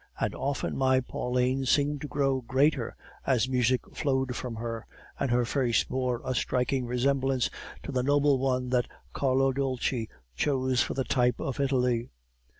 And 0.19 0.33
often 0.33 0.75
my 0.75 0.99
Pauline 0.99 1.63
seemed 1.67 2.01
to 2.01 2.07
grow 2.07 2.41
greater, 2.41 2.95
as 3.23 3.47
music 3.47 3.81
flowed 3.95 4.35
from 4.35 4.55
her, 4.55 4.87
and 5.19 5.29
her 5.29 5.45
face 5.45 5.83
bore 5.83 6.23
a 6.25 6.33
striking 6.33 6.87
resemblance 6.87 7.51
to 7.83 7.91
the 7.91 8.01
noble 8.01 8.39
one 8.39 8.69
that 8.69 8.87
Carlo 9.13 9.51
Dolci 9.53 10.09
chose 10.35 10.81
for 10.81 10.95
the 10.95 11.03
type 11.03 11.39
of 11.39 11.59
Italy. 11.59 12.09